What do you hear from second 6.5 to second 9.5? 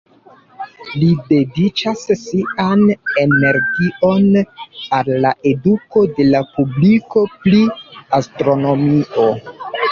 publiko pri astronomio.